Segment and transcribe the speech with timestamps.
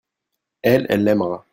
[0.63, 1.45] elle, elle aimera.